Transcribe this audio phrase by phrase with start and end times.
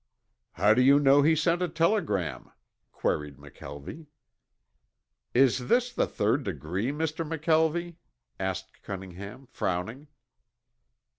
[0.53, 2.49] "How do you know he sent a telegram?"
[2.91, 4.07] queried McKelvie.
[5.35, 7.23] "Is this the third degree, Mr.
[7.23, 7.97] McKelvie?"
[8.39, 10.07] asked Cunningham, frowning.